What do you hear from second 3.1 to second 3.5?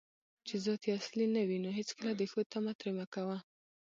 کوه